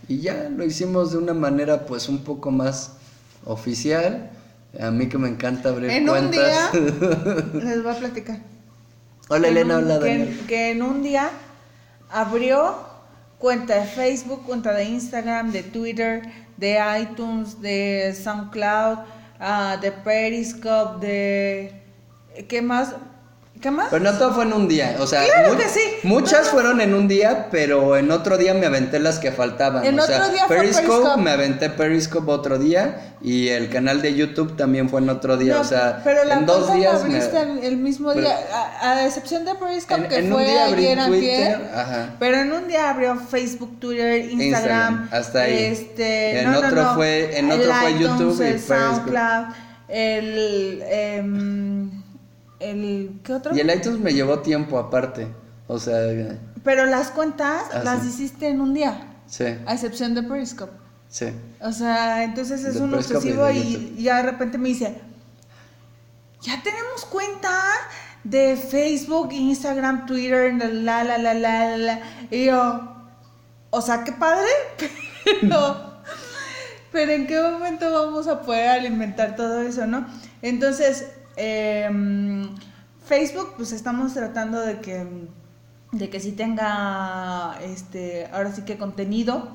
y 0.07 0.19
ya 0.21 0.49
lo 0.49 0.63
hicimos 0.63 1.11
de 1.11 1.17
una 1.17 1.33
manera 1.33 1.85
pues 1.85 2.07
un 2.07 2.19
poco 2.23 2.51
más 2.51 2.93
oficial. 3.45 4.31
A 4.79 4.89
mí 4.91 5.09
que 5.09 5.17
me 5.17 5.27
encanta 5.27 5.69
abrir 5.69 5.89
En 5.89 6.03
un 6.03 6.09
cuentas. 6.09 6.71
día, 6.71 6.81
les 7.53 7.83
voy 7.83 7.91
a 7.93 7.99
platicar. 7.99 8.37
hola 9.27 9.47
en 9.49 9.57
Elena, 9.57 9.77
un- 9.79 9.83
hola 9.85 9.99
Daniel. 9.99 10.39
que 10.47 10.71
en 10.71 10.81
un 10.81 11.03
día 11.03 11.29
abrió 12.09 12.75
cuenta 13.37 13.75
de 13.75 13.85
Facebook, 13.85 14.43
cuenta 14.45 14.71
de 14.73 14.85
Instagram, 14.85 15.51
de 15.51 15.63
Twitter, 15.63 16.21
de 16.57 16.79
iTunes, 17.01 17.61
de 17.61 18.15
SoundCloud, 18.23 18.99
ah, 19.39 19.77
de 19.81 19.91
Periscope, 19.91 21.05
de... 21.05 21.73
¿Qué 22.47 22.61
más? 22.61 22.95
¿Qué 23.61 23.69
más? 23.69 23.89
Pero 23.91 24.03
no 24.03 24.17
todo 24.17 24.33
fue 24.33 24.43
en 24.45 24.53
un 24.53 24.67
día, 24.67 24.95
o 24.99 25.05
sea, 25.05 25.23
Claro 25.23 25.55
que 25.55 25.69
sí. 25.69 25.81
muchas 26.01 26.45
No. 26.45 26.51
fueron 26.53 26.81
en 26.81 26.95
un 26.95 27.07
día, 27.07 27.47
pero 27.51 27.95
en 27.95 28.09
otro 28.09 28.37
día 28.39 28.55
me 28.55 28.65
aventé 28.65 28.99
las 28.99 29.19
que 29.19 29.31
faltaban. 29.31 29.85
En 29.85 29.99
o 29.99 30.03
sea, 30.03 30.17
otro 30.23 30.33
día 30.33 30.45
fue 30.47 30.57
Periscope, 30.57 30.87
Periscope. 30.87 31.21
me 31.21 31.29
aventé 31.31 31.69
Periscope 31.69 32.31
otro 32.31 32.57
día 32.57 33.13
y 33.21 33.49
el 33.49 33.69
canal 33.69 34.01
de 34.01 34.15
YouTube 34.15 34.57
también 34.57 34.89
fue 34.89 34.99
en 35.01 35.09
otro 35.09 35.37
día, 35.37 35.53
No, 35.55 35.61
o 35.61 35.63
sea, 35.63 36.01
pero 36.03 36.23
la 36.23 36.39
en 36.39 36.45
dos 36.47 36.73
días 36.73 37.03
me- 37.03 37.17
abriste 37.17 37.67
el, 37.67 37.77
mismo 37.77 38.09
Pero- 38.15 38.21
día, 38.21 38.35
a, 38.81 38.91
a 38.93 39.05
excepción 39.05 39.45
de 39.45 39.53
Periscope 39.53 40.01
En- 40.01 40.07
que 40.09 40.15
en 40.17 40.33
un 40.33 40.39
fue 40.41 40.59
ayer 40.59 40.75
Twitter, 40.75 40.99
antier, 40.99 41.61
ajá. 41.75 42.09
pero 42.17 42.37
en 42.39 42.51
un 42.53 42.67
día 42.67 42.89
abrió 42.89 43.15
Facebook, 43.15 43.79
Twitter, 43.79 44.21
Instagram, 44.21 44.41
Instagram, 44.41 45.09
hasta 45.11 45.41
ahí. 45.43 45.65
este, 45.65 46.39
En 46.39 46.51
no, 46.51 46.57
otro 46.57 46.71
no, 46.83 46.95
fue- 46.95 47.37
en 47.37 47.51
otro 47.51 47.71
fue 47.75 47.99
YouTube 47.99 48.33
y 48.33 48.37
Periscope. 48.39 48.79
SoundCloud, 48.79 49.45
el, 49.87 50.83
em, 50.89 51.91
el, 52.61 53.19
¿qué 53.23 53.33
otro? 53.33 53.55
Y 53.55 53.59
el 53.59 53.69
iTunes 53.73 53.99
me 53.99 54.13
llevó 54.13 54.39
tiempo 54.39 54.77
aparte, 54.79 55.27
o 55.67 55.79
sea, 55.79 55.97
Pero 56.63 56.85
las 56.85 57.09
cuentas 57.11 57.63
Ah, 57.73 57.81
las 57.83 58.01
sí. 58.03 58.09
hiciste 58.09 58.47
en 58.49 58.61
un 58.61 58.73
día, 58.73 59.15
sí, 59.27 59.45
a 59.65 59.73
excepción 59.73 60.13
de 60.15 60.23
Periscope. 60.23 60.73
sí. 61.09 61.27
O 61.61 61.71
sea, 61.71 62.23
entonces 62.23 62.63
es 62.63 62.75
De 62.75 62.81
un 62.81 62.91
Periscope 62.91 63.17
obsesivo 63.17 63.49
y, 63.51 63.95
ya 64.01 64.17
de 64.17 64.23
repente 64.31 64.57
me 64.57 64.69
dice, 64.69 64.99
ya 66.41 66.61
tenemos 66.63 67.05
cuenta 67.05 67.51
de 68.23 68.55
Facebook, 68.57 69.31
Instagram, 69.31 70.05
Twitter, 70.05 70.53
la 70.73 71.03
la 71.03 71.17
la 71.17 71.33
la 71.33 71.65
la. 71.67 71.77
la". 71.77 71.99
Y 72.31 72.45
yo, 72.45 72.95
o 73.69 73.81
sea, 73.81 74.03
qué 74.03 74.11
padre, 74.11 74.47
pero, 75.41 75.91
pero 76.91 77.11
en 77.11 77.27
qué 77.27 77.39
momento 77.41 77.91
vamos 77.91 78.27
a 78.27 78.41
poder 78.41 78.69
alimentar 78.69 79.35
todo 79.35 79.61
eso, 79.61 79.85
¿no? 79.87 80.05
Entonces, 80.41 81.07
em, 81.41 82.55
Facebook, 83.05 83.53
pues 83.57 83.71
estamos 83.71 84.13
tratando 84.13 84.59
de 84.59 84.79
que, 84.79 85.05
de 85.91 86.09
que 86.09 86.19
sí 86.19 86.31
tenga, 86.33 87.59
este, 87.63 88.27
ahora 88.27 88.51
sí 88.53 88.61
que 88.61 88.77
contenido, 88.77 89.49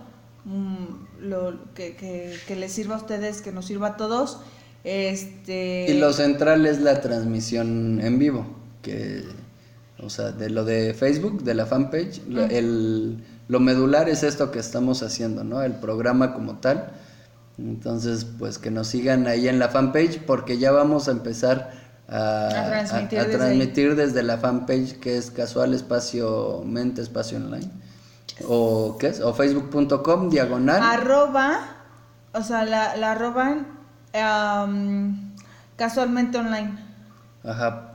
mm, 0.45 1.27
lo, 1.29 1.73
que, 1.75 1.97
que, 1.97 2.35
que 2.47 2.57
les 2.57 2.73
sirva 2.73 2.97
a 2.97 2.99
ustedes, 2.99 3.41
que 3.43 3.53
nos 3.53 3.67
sirva 3.67 3.89
a 3.89 3.97
todos. 3.97 4.41
Este, 4.85 5.87
Y 5.89 5.99
lo 5.99 6.13
central 6.13 6.67
es 6.67 6.81
la 6.81 7.01
transmisión 7.01 8.01
en 8.01 8.19
vivo, 8.19 8.47
que, 8.83 9.25
o 9.99 10.11
sea, 10.11 10.33
de 10.33 10.51
lo 10.51 10.65
de 10.65 10.95
Facebook, 10.95 11.43
de 11.43 11.55
la 11.55 11.67
fanpage, 11.67 12.21
el, 12.51 13.19
lo 13.49 13.61
medular 13.61 14.09
es 14.09 14.23
esto 14.23 14.51
que 14.51 14.59
estamos 14.59 15.03
haciendo, 15.03 15.45
¿no? 15.45 15.63
El 15.63 15.75
programa 15.75 16.35
como 16.35 16.59
tal. 16.59 16.93
Entonces, 17.59 18.27
pues 18.39 18.59
que 18.59 18.71
nos 18.71 18.89
sigan 18.89 19.27
ahí 19.27 19.49
en 19.49 19.59
la 19.59 19.69
fanpage 19.69 20.21
porque 20.27 20.59
ya 20.59 20.73
vamos 20.73 21.09
a 21.09 21.13
empezar 21.13 21.73
a, 22.09 22.49
A 22.49 22.67
transmitir 22.69 23.19
a- 23.19 23.23
a 23.23 23.25
desde 23.25 23.39
transmitir 23.39 23.97
desde 23.97 24.23
la 24.23 24.37
fanpage 24.39 24.99
que 25.01 25.17
es 25.17 25.31
casual 25.31 25.73
espacio 25.75 26.63
mente 26.65 27.01
espacio 27.03 27.39
online. 27.39 27.71
O 28.47 28.97
qué 28.99 29.09
es? 29.09 29.21
O 29.21 29.33
facebook.com 29.33 30.29
diagonal. 30.29 30.83
arroba, 30.83 31.59
o 32.35 32.43
sea, 32.43 32.65
la, 32.67 32.97
la 32.97 33.13
arroban 33.13 33.67
am, 34.13 35.35
casualmente 35.77 36.39
online. 36.39 36.79
Ajá. 37.45 37.93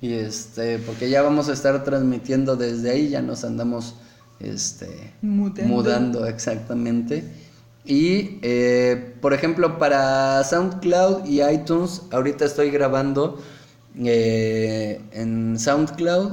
Y 0.00 0.14
este, 0.14 0.78
porque 0.78 1.10
ya 1.10 1.22
vamos 1.22 1.48
a 1.48 1.52
estar 1.52 1.82
transmitiendo 1.84 2.56
desde 2.56 2.90
ahí, 2.90 3.08
ya 3.08 3.22
nos 3.22 3.44
andamos 3.44 3.94
este 4.40 5.12
Mudando. 5.22 5.72
mudando 5.74 6.26
exactamente. 6.26 7.24
Y 7.84 8.38
eh, 8.42 9.14
por 9.20 9.32
ejemplo, 9.34 9.78
para 9.78 10.42
SoundCloud 10.44 11.26
y 11.26 11.42
iTunes, 11.42 12.02
ahorita 12.12 12.44
estoy 12.44 12.70
grabando 12.70 13.42
eh, 13.98 15.00
en 15.12 15.58
SoundCloud. 15.58 16.32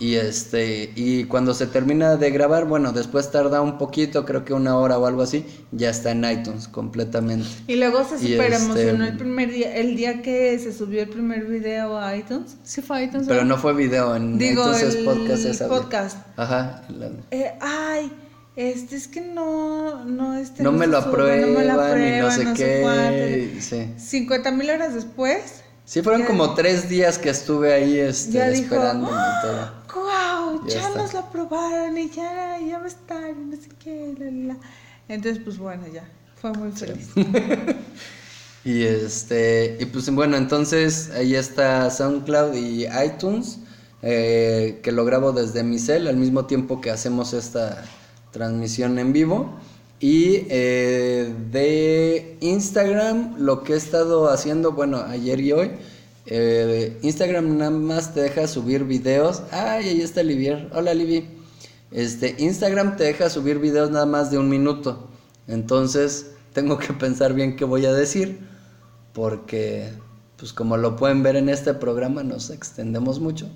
Y 0.00 0.16
este, 0.16 0.92
y 0.96 1.24
cuando 1.24 1.54
se 1.54 1.68
termina 1.68 2.16
de 2.16 2.30
grabar, 2.30 2.64
bueno, 2.66 2.92
después 2.92 3.30
tarda 3.30 3.62
un 3.62 3.78
poquito, 3.78 4.24
creo 4.26 4.44
que 4.44 4.52
una 4.52 4.76
hora 4.76 4.98
o 4.98 5.06
algo 5.06 5.22
así, 5.22 5.46
ya 5.70 5.88
está 5.88 6.10
en 6.10 6.24
iTunes 6.24 6.66
completamente. 6.66 7.46
Y 7.68 7.76
luego 7.76 8.02
se 8.04 8.18
super 8.18 8.52
este- 8.52 8.64
emocionó 8.64 9.04
el 9.06 9.16
primer 9.16 9.52
día, 9.52 9.74
el 9.76 9.94
día 9.96 10.20
que 10.20 10.58
se 10.58 10.72
subió 10.72 11.02
el 11.04 11.08
primer 11.08 11.44
video 11.44 11.96
a 11.96 12.16
iTunes. 12.16 12.56
Sí 12.64 12.82
fue 12.82 12.98
a 12.98 13.02
iTunes. 13.04 13.28
Pero 13.28 13.40
¿verdad? 13.42 13.54
no 13.54 13.56
fue 13.56 13.72
video, 13.72 14.16
en 14.16 14.36
Digo, 14.36 14.62
iTunes 14.64 14.82
es 14.82 14.94
el 14.96 15.04
podcast. 15.04 15.44
es 15.44 15.62
podcast. 15.62 16.18
Ajá. 16.36 16.82
la- 16.90 17.10
Eh, 17.30 17.52
ay, 17.60 18.12
este 18.56 18.96
es 18.96 19.08
que 19.08 19.20
no, 19.20 20.04
no, 20.04 20.36
este 20.38 20.62
no 20.62 20.72
me 20.72 20.84
se 20.86 20.90
lo 20.92 21.00
sube, 21.02 21.10
aprueban, 21.10 21.40
no 21.52 21.58
me 21.58 21.64
lo 21.64 21.98
y 21.98 22.20
no 22.20 22.30
sé 22.30 22.44
no 22.44 22.54
qué. 22.54 23.56
sí. 23.60 23.92
50 23.98 24.50
mil 24.52 24.70
horas 24.70 24.94
después. 24.94 25.62
Sí, 25.84 26.00
fueron 26.02 26.22
Ya- 26.22 26.26
como 26.28 26.54
tres 26.54 26.88
días 26.88 27.18
que 27.18 27.30
estuve 27.30 27.72
ahí 27.74 27.98
este, 27.98 28.32
Ya 28.32 28.48
dijo, 28.48 28.74
esperando 28.74 29.06
y 29.08 29.42
todo. 29.46 29.72
¡Guau! 30.02 30.66
Ya 30.66 30.88
nos 30.90 31.12
lo 31.12 31.18
aprobaron 31.20 31.98
y 31.98 32.08
ya, 32.10 32.58
ya 32.58 32.78
a 32.82 32.86
estar 32.86 33.30
y 33.30 33.44
no 33.50 33.56
sé 33.56 33.68
qué. 33.82 34.14
la, 34.18 34.24
la, 34.26 34.54
la. 34.54 34.56
Entonces, 35.08 35.42
pues 35.44 35.58
bueno, 35.58 35.84
ya. 35.92 36.08
Fue 36.40 36.52
muy 36.52 36.72
feliz. 36.72 37.08
Y 38.66 38.82
este, 38.84 39.76
y 39.78 39.84
pues 39.84 40.08
bueno, 40.08 40.38
entonces 40.38 41.10
ahí 41.10 41.34
está 41.34 41.90
SoundCloud 41.90 42.54
y 42.54 42.86
iTunes, 43.04 43.58
eh, 44.00 44.80
que 44.82 44.90
lo 44.90 45.04
grabo 45.04 45.32
desde 45.32 45.62
mi 45.62 45.78
cel 45.78 46.08
al 46.08 46.16
mismo 46.16 46.46
tiempo 46.46 46.80
que 46.80 46.90
hacemos 46.90 47.34
esta 47.34 47.84
transmisión 48.34 48.98
en 48.98 49.14
vivo. 49.14 49.48
Y 50.00 50.46
eh, 50.50 51.32
de 51.50 52.36
Instagram, 52.40 53.36
lo 53.38 53.62
que 53.62 53.72
he 53.72 53.76
estado 53.76 54.28
haciendo, 54.28 54.72
bueno, 54.72 54.98
ayer 54.98 55.40
y 55.40 55.52
hoy, 55.52 55.70
eh, 56.26 56.98
Instagram 57.00 57.56
nada 57.56 57.70
más 57.70 58.12
te 58.12 58.20
deja 58.20 58.46
subir 58.46 58.84
videos. 58.84 59.42
Ay, 59.50 59.88
ahí 59.88 60.00
está 60.02 60.22
Livier. 60.22 60.68
Hola, 60.74 60.92
Livi. 60.92 61.26
Este, 61.90 62.34
Instagram 62.38 62.96
te 62.96 63.04
deja 63.04 63.30
subir 63.30 63.58
videos 63.60 63.90
nada 63.90 64.04
más 64.04 64.30
de 64.30 64.36
un 64.36 64.50
minuto. 64.50 65.08
Entonces, 65.46 66.32
tengo 66.52 66.76
que 66.76 66.92
pensar 66.92 67.32
bien 67.32 67.56
qué 67.56 67.64
voy 67.64 67.86
a 67.86 67.92
decir. 67.92 68.40
Porque, 69.14 69.90
pues 70.36 70.52
como 70.52 70.76
lo 70.76 70.96
pueden 70.96 71.22
ver 71.22 71.36
en 71.36 71.48
este 71.48 71.72
programa, 71.72 72.24
nos 72.24 72.50
extendemos 72.50 73.20
mucho. 73.20 73.48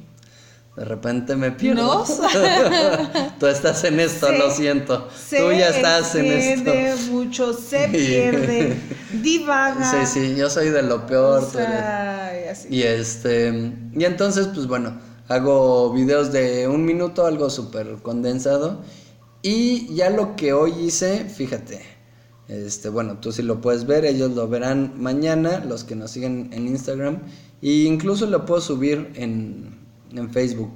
De 0.78 0.84
repente 0.84 1.34
me 1.34 1.50
pierdo. 1.50 2.04
Tú 3.40 3.46
estás 3.46 3.82
en 3.84 3.98
esto, 4.00 4.28
Se- 4.28 4.38
lo 4.38 4.50
siento. 4.50 5.08
Tú 5.28 5.50
ya 5.52 5.70
estás 5.70 6.14
en 6.14 6.26
esto. 6.26 6.72
mucho, 7.10 7.52
se 7.52 7.88
pierde, 7.92 8.76
divaga. 9.22 9.90
Sí, 9.90 10.06
sí, 10.06 10.36
yo 10.36 10.48
soy 10.48 10.70
de 10.70 10.82
lo 10.82 11.04
peor. 11.06 11.42
O 11.42 11.46
tú 11.46 11.58
eres- 11.58 11.68
sea. 11.68 12.66
Y 12.70 12.82
este, 12.82 13.72
y 13.94 14.04
entonces, 14.04 14.46
pues 14.54 14.66
bueno, 14.68 14.98
hago 15.28 15.92
videos 15.92 16.32
de 16.32 16.68
un 16.68 16.84
minuto, 16.84 17.26
algo 17.26 17.50
súper 17.50 17.96
condensado. 18.02 18.80
Y 19.42 19.92
ya 19.94 20.10
lo 20.10 20.36
que 20.36 20.52
hoy 20.52 20.72
hice, 20.80 21.24
fíjate, 21.24 21.80
este, 22.48 22.88
bueno, 22.88 23.18
tú 23.20 23.32
sí 23.32 23.42
lo 23.42 23.60
puedes 23.60 23.86
ver, 23.86 24.04
ellos 24.04 24.30
lo 24.32 24.48
verán 24.48 24.92
mañana, 24.96 25.62
los 25.66 25.84
que 25.84 25.94
nos 25.96 26.10
siguen 26.12 26.50
en 26.52 26.66
Instagram. 26.68 27.18
E 27.62 27.70
incluso 27.84 28.26
lo 28.26 28.46
puedo 28.46 28.60
subir 28.60 29.10
en, 29.16 29.77
en 30.12 30.30
Facebook. 30.30 30.70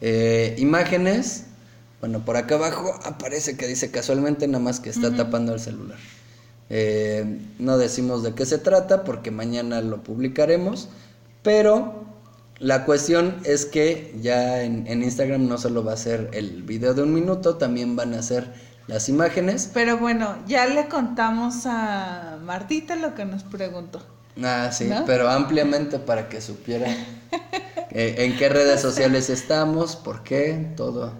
Eh, 0.00 0.54
imágenes, 0.58 1.44
bueno, 2.00 2.24
por 2.24 2.36
acá 2.36 2.54
abajo 2.54 2.98
aparece 3.04 3.56
que 3.56 3.66
dice 3.66 3.90
casualmente 3.90 4.46
nada 4.46 4.62
más 4.62 4.80
que 4.80 4.90
está 4.90 5.14
tapando 5.14 5.54
el 5.54 5.60
celular. 5.60 5.98
Eh, 6.70 7.40
no 7.58 7.78
decimos 7.78 8.22
de 8.22 8.34
qué 8.34 8.44
se 8.46 8.58
trata 8.58 9.04
porque 9.04 9.30
mañana 9.30 9.80
lo 9.80 10.02
publicaremos, 10.02 10.88
pero 11.42 12.04
la 12.58 12.84
cuestión 12.84 13.36
es 13.44 13.64
que 13.66 14.14
ya 14.20 14.62
en, 14.62 14.86
en 14.86 15.02
Instagram 15.02 15.48
no 15.48 15.58
solo 15.58 15.82
va 15.82 15.94
a 15.94 15.96
ser 15.96 16.30
el 16.32 16.62
video 16.62 16.94
de 16.94 17.02
un 17.02 17.14
minuto, 17.14 17.56
también 17.56 17.96
van 17.96 18.14
a 18.14 18.22
ser 18.22 18.52
las 18.88 19.08
imágenes. 19.08 19.70
Pero 19.72 19.98
bueno, 19.98 20.36
ya 20.46 20.66
le 20.66 20.88
contamos 20.88 21.66
a 21.66 22.38
Martita 22.44 22.96
lo 22.96 23.14
que 23.14 23.24
nos 23.24 23.44
preguntó. 23.44 24.00
Ah, 24.42 24.70
sí, 24.72 24.84
¿No? 24.84 25.04
pero 25.04 25.28
ampliamente 25.28 25.98
para 25.98 26.28
que 26.28 26.40
supiera 26.40 26.86
en 27.90 28.36
qué 28.36 28.48
redes 28.48 28.80
sociales 28.80 29.30
estamos, 29.30 29.96
por 29.96 30.22
qué, 30.22 30.72
todo. 30.76 31.12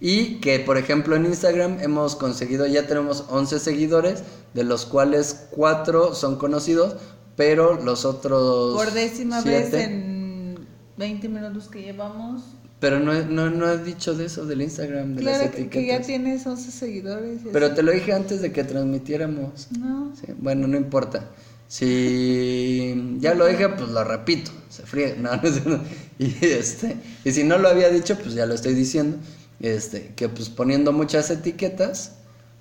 Y 0.00 0.36
que, 0.36 0.60
por 0.60 0.78
ejemplo, 0.78 1.14
en 1.14 1.26
Instagram 1.26 1.78
hemos 1.80 2.16
conseguido, 2.16 2.66
ya 2.66 2.86
tenemos 2.86 3.24
11 3.28 3.58
seguidores, 3.58 4.22
de 4.54 4.64
los 4.64 4.86
cuales 4.86 5.46
4 5.50 6.14
son 6.14 6.36
conocidos, 6.36 6.96
pero 7.36 7.74
los 7.82 8.04
otros... 8.04 8.74
Por 8.74 8.92
décima 8.92 9.42
vez 9.42 9.72
en 9.74 10.58
20 10.96 11.28
minutos 11.28 11.68
que 11.68 11.82
llevamos. 11.82 12.42
Pero 12.80 12.98
no, 12.98 13.12
no, 13.24 13.50
no 13.50 13.70
he 13.70 13.76
dicho 13.76 14.14
de 14.14 14.24
eso, 14.24 14.46
del 14.46 14.62
Instagram, 14.62 15.14
de 15.16 15.20
Claro 15.20 15.44
las 15.44 15.54
que, 15.54 15.68
que 15.68 15.86
ya 15.86 15.96
etiquetas. 15.96 16.06
tienes 16.06 16.46
11 16.46 16.70
seguidores. 16.70 17.40
Pero 17.52 17.66
así. 17.66 17.74
te 17.74 17.82
lo 17.82 17.92
dije 17.92 18.14
antes 18.14 18.40
de 18.40 18.52
que 18.52 18.64
transmitiéramos. 18.64 19.68
No. 19.78 20.12
Sí, 20.16 20.32
bueno, 20.38 20.66
no 20.66 20.78
importa. 20.78 21.26
Si 21.68 23.18
ya 23.18 23.34
lo 23.34 23.46
dije, 23.46 23.68
pues 23.68 23.90
lo 23.90 24.02
repito. 24.02 24.50
Se 24.70 24.84
fríe. 24.86 25.16
No, 25.20 25.36
no, 25.36 25.42
es- 25.42 25.66
no. 25.66 25.80
Y, 26.18 26.34
este, 26.46 26.96
y 27.24 27.32
si 27.32 27.44
no 27.44 27.58
lo 27.58 27.68
había 27.68 27.90
dicho, 27.90 28.16
pues 28.18 28.32
ya 28.34 28.46
lo 28.46 28.54
estoy 28.54 28.72
diciendo. 28.74 29.18
Este, 29.60 30.14
que 30.16 30.30
pues 30.30 30.48
poniendo 30.48 30.90
muchas 30.92 31.28
etiquetas, 31.30 32.12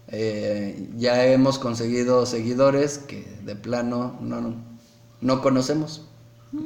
eh, 0.10 0.89
ya 0.98 1.25
hemos 1.28 1.58
conseguido 1.60 2.25
seguidores 2.25 2.98
que 2.98 3.25
de 3.46 3.56
plano 3.56 4.18
no, 4.22 4.42
no, 4.42 4.56
no 5.22 5.42
conocemos 5.42 6.06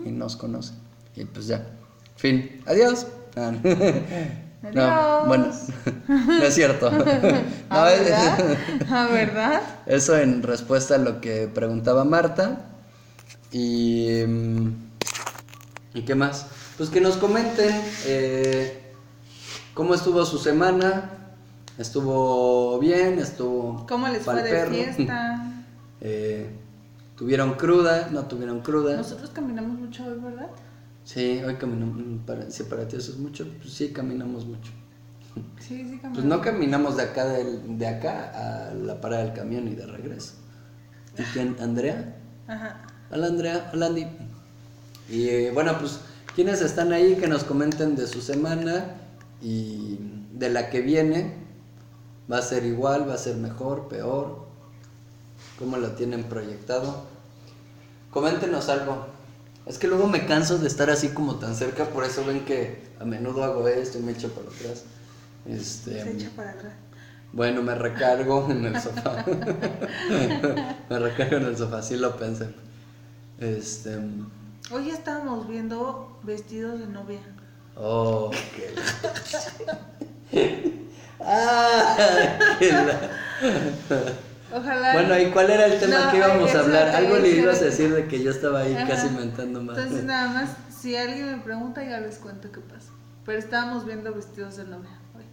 y 0.05 0.09
nos 0.11 0.35
conocen. 0.35 0.77
Y 1.15 1.25
pues 1.25 1.45
ya. 1.47 1.67
Fin. 2.15 2.61
Adiós. 2.65 3.05
Ah, 3.35 3.51
no. 3.51 4.81
Adiós. 4.81 5.27
bueno, 5.27 5.47
no 6.07 6.43
es 6.43 6.53
cierto. 6.55 6.87
¿A 6.87 6.91
No, 6.91 7.87
es- 7.87 7.99
verdad? 8.05 8.57
¿A 8.89 9.07
verdad? 9.07 9.61
eso 9.87 10.17
en 10.17 10.41
respuesta 10.43 10.95
a 10.95 10.97
lo 10.99 11.19
que 11.19 11.47
preguntaba 11.53 12.05
Marta. 12.05 12.69
Y. 13.51 14.21
¿Y 15.93 16.01
qué 16.01 16.15
más? 16.15 16.47
Pues 16.77 16.89
que 16.89 17.01
nos 17.01 17.17
comenten 17.17 17.69
eh, 18.05 18.81
cómo 19.73 19.93
estuvo 19.93 20.25
su 20.25 20.37
semana. 20.37 21.11
¿Estuvo 21.77 22.77
bien? 22.79 23.19
¿Estuvo. 23.19 23.85
¿Cómo 23.87 24.07
les 24.07 24.23
fue 24.23 24.41
de 24.43 24.49
perro? 24.49 24.73
fiesta? 24.73 25.49
Eh, 26.05 26.49
¿Tuvieron 27.15 27.53
cruda? 27.53 28.09
¿No 28.11 28.25
tuvieron 28.25 28.59
cruda? 28.59 28.97
Nosotros 28.97 29.29
caminamos 29.29 29.79
mucho 29.79 30.03
hoy, 30.05 30.19
¿verdad? 30.19 30.47
Sí, 31.05 31.41
hoy 31.45 31.55
caminamos. 31.55 31.95
mm, 31.95 32.17
Para, 32.25 32.51
si 32.51 32.63
para 32.63 32.85
ti 32.85 32.97
eso 32.97 33.13
es 33.13 33.17
mucho, 33.19 33.47
pues 33.61 33.73
sí, 33.73 33.93
caminamos 33.93 34.45
mucho. 34.45 34.73
Sí, 35.59 35.77
sí, 35.77 35.83
caminamos. 36.01 36.13
Pues 36.15 36.25
no 36.25 36.41
caminamos 36.41 36.97
de 36.97 37.03
acá, 37.03 37.23
del- 37.25 37.77
de 37.77 37.87
acá 37.87 38.31
a 38.69 38.73
la 38.73 38.99
parada 38.99 39.23
del 39.23 39.31
camión 39.33 39.65
y 39.69 39.75
de 39.75 39.85
regreso. 39.85 40.33
¿Y 41.17 41.23
quién? 41.31 41.55
¿Andrea? 41.61 42.17
Ajá. 42.49 42.81
Hola 43.09 43.27
Andrea, 43.27 43.69
hola 43.73 43.85
Andy. 43.85 44.05
Y 45.09 45.29
eh, 45.29 45.51
bueno, 45.53 45.77
pues 45.79 45.99
quienes 46.35 46.61
están 46.61 46.93
ahí 46.93 47.15
que 47.15 47.27
nos 47.27 47.43
comenten 47.43 47.95
de 47.95 48.07
su 48.07 48.21
semana 48.21 48.95
y 49.41 49.99
de 50.33 50.49
la 50.49 50.69
que 50.69 50.81
viene. 50.81 51.43
¿Va 52.31 52.37
a 52.37 52.41
ser 52.41 52.65
igual? 52.65 53.07
¿Va 53.09 53.15
a 53.15 53.17
ser 53.17 53.35
mejor? 53.35 53.89
¿Peor? 53.89 54.45
¿Cómo 55.59 55.77
lo 55.77 55.91
tienen 55.91 56.23
proyectado? 56.23 57.03
Coméntenos 58.11 58.69
algo. 58.69 59.07
Es 59.65 59.77
que 59.77 59.87
luego 59.87 60.07
me 60.07 60.25
canso 60.25 60.57
de 60.57 60.67
estar 60.67 60.89
así 60.89 61.09
como 61.09 61.35
tan 61.35 61.55
cerca, 61.55 61.85
por 61.85 62.03
eso 62.03 62.25
ven 62.25 62.43
que 62.45 62.83
a 62.99 63.05
menudo 63.05 63.43
hago 63.43 63.67
esto 63.67 63.97
y 63.97 64.01
me 64.01 64.11
echo 64.11 64.29
para 64.29 64.47
atrás. 64.47 64.83
Este, 65.45 66.03
Se 66.03 66.11
echa 66.11 66.29
para 66.35 66.51
atrás. 66.51 66.73
bueno, 67.31 67.61
me 67.61 67.75
recargo 67.75 68.47
en 68.49 68.65
el 68.65 68.81
sofá. 68.81 69.25
me 70.89 70.99
recargo 70.99 71.37
en 71.37 71.45
el 71.45 71.57
sofá, 71.57 71.81
sí 71.81 71.95
lo 71.95 72.17
pensé. 72.17 72.47
Este. 73.39 73.99
Hoy 74.71 74.89
estábamos 74.89 75.47
viendo 75.47 76.19
vestidos 76.23 76.79
de 76.79 76.87
novia. 76.87 77.19
Oh, 77.75 78.31
qué 80.31 80.63
ah, 81.19 81.97
qué 82.59 82.71
la- 82.71 83.09
Ojalá. 84.55 84.93
Bueno, 84.93 85.19
¿y 85.19 85.31
cuál 85.31 85.49
era 85.49 85.65
el 85.65 85.79
tema 85.79 86.05
No, 86.05 86.11
que 86.11 86.17
íbamos 86.17 86.53
a 86.55 86.59
hablar? 86.59 86.89
Algo 86.89 87.17
le 87.17 87.29
ibas 87.29 87.61
a 87.61 87.65
decir 87.65 87.93
de 87.93 88.07
que 88.07 88.21
yo 88.21 88.29
estaba 88.31 88.59
ahí 88.61 88.75
Ajá. 88.75 88.87
casi 88.87 89.09
mentando 89.09 89.61
más. 89.61 89.77
Entonces, 89.77 90.03
nada 90.05 90.27
más, 90.31 90.49
si 90.79 90.95
alguien 90.95 91.31
me 91.31 91.37
pregunta, 91.39 91.83
ya 91.83 91.99
les 91.99 92.17
cuento 92.17 92.51
qué 92.51 92.59
pasó. 92.61 92.91
Pero 93.25 93.39
estábamos 93.39 93.85
viendo 93.85 94.13
vestidos 94.13 94.57
de 94.57 94.65
novia 94.65 94.91
hoy. 95.15 95.25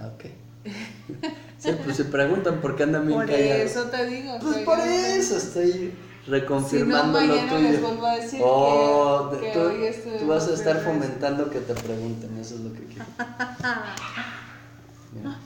Ah, 0.00 0.10
ok. 0.14 0.24
Sí, 1.58 1.70
pues 1.82 1.96
se 1.96 2.04
preguntan 2.04 2.60
por 2.60 2.76
qué 2.76 2.84
andan 2.84 3.04
bien 3.08 3.18
Por 3.18 3.26
callados. 3.28 3.62
eso 3.72 3.84
te 3.86 4.06
digo. 4.06 4.38
Pues 4.40 4.58
por 4.58 4.78
eso 4.78 5.36
estoy 5.38 5.92
Si 6.24 6.30
no, 6.30 6.36
reconfirmando 6.36 7.20
lo 7.20 7.34
tuyo. 7.46 7.58
les 7.58 7.80
vuelvo 7.82 8.06
a 8.06 8.16
decir 8.16 8.40
Oh, 8.44 9.30
que, 9.32 9.40
que 9.40 9.52
tú, 9.52 9.60
hoy 9.60 10.18
tú 10.18 10.26
vas 10.26 10.48
a 10.48 10.54
estar 10.54 10.80
fomentando 10.80 11.50
que 11.50 11.60
te 11.60 11.74
pregunten, 11.74 12.36
eso 12.38 12.54
es 12.56 12.60
lo 12.60 12.72
que 12.72 12.84
quiero. 12.84 13.04
Mira, 15.14 15.38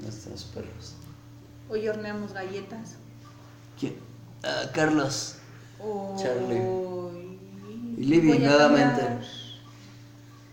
nuestros 0.00 0.44
perros. 0.44 0.94
Hoy 1.70 1.88
horneamos 1.88 2.32
galletas. 2.32 2.96
¿Quién? 3.78 3.96
Ah, 4.42 4.64
Carlos. 4.74 5.36
Charlie. 6.16 6.60
Y 7.96 8.04
Libby, 8.04 8.38
nuevamente. 8.38 9.02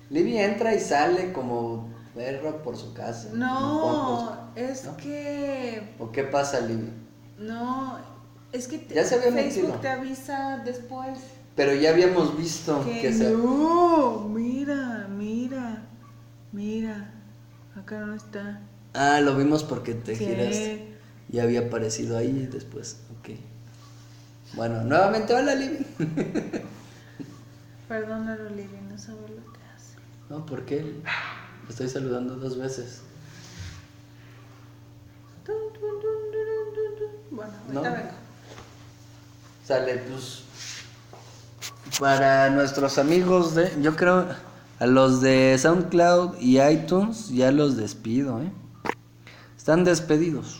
Libby 0.09 0.37
entra 0.37 0.73
y 0.75 0.79
sale 0.79 1.33
como 1.33 1.89
perro 2.13 2.61
por 2.63 2.77
su 2.77 2.93
casa. 2.93 3.29
No, 3.33 4.51
es 4.55 4.85
¿no? 4.85 4.95
que. 4.97 5.95
¿O 5.99 6.11
qué 6.11 6.23
pasa, 6.23 6.59
Libby? 6.61 6.91
No, 7.37 7.97
es 8.51 8.67
que 8.67 8.77
te- 8.79 8.95
Ya 8.95 9.03
se 9.03 9.15
había 9.15 9.31
Facebook 9.31 9.63
metido. 9.69 9.81
te 9.81 9.87
avisa 9.89 10.61
después. 10.65 11.19
Pero 11.55 11.73
ya 11.73 11.91
habíamos 11.91 12.37
visto 12.37 12.83
Que 12.83 13.01
que 13.01 13.13
se... 13.13 13.31
no, 13.31 14.27
mira, 14.29 15.07
mira, 15.09 15.83
mira. 16.51 17.11
Acá 17.75 17.99
no 17.99 18.13
está. 18.15 18.61
Ah, 18.93 19.19
lo 19.21 19.35
vimos 19.37 19.63
porque 19.63 19.93
te 19.93 20.15
Sí. 20.15 20.25
giraste. 20.25 20.95
Ya 21.29 21.43
había 21.43 21.61
aparecido 21.67 22.17
ahí 22.17 22.47
después. 22.51 22.97
Ok. 23.19 23.29
Bueno, 24.53 24.83
nuevamente, 24.83 25.33
hola, 25.33 25.55
Libby. 25.55 25.85
Perdónalo, 27.87 28.49
Libby, 28.49 28.77
no 28.89 28.97
sabe 28.97 29.21
lo 29.21 29.51
que 29.53 29.59
hace. 29.75 29.95
No, 30.29 30.45
¿por 30.45 30.65
qué? 30.65 30.81
Le 30.81 31.69
estoy 31.69 31.89
saludando 31.89 32.35
dos 32.35 32.57
veces. 32.57 33.01
Bueno, 37.31 37.51
No. 37.71 37.79
ahorita 37.79 37.95
vengo. 38.01 38.13
Sale, 39.65 39.97
pues. 39.97 40.43
Para 41.99 42.49
nuestros 42.51 42.99
amigos 42.99 43.55
de. 43.55 43.71
Yo 43.81 43.95
creo. 43.95 44.27
A 44.77 44.85
los 44.85 45.21
de 45.21 45.57
SoundCloud 45.57 46.37
y 46.39 46.61
iTunes 46.61 47.29
ya 47.29 47.51
los 47.51 47.77
despido, 47.77 48.41
¿eh? 48.41 48.51
Están 49.57 49.83
despedidos. 49.83 50.59